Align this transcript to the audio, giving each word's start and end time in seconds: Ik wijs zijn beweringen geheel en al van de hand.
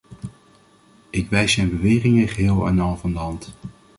Ik 1.09 1.29
wijs 1.29 1.53
zijn 1.53 1.69
beweringen 1.69 2.27
geheel 2.27 2.67
en 2.67 2.79
al 2.79 2.97
van 2.97 3.11
de 3.13 3.17
hand. 3.19 3.53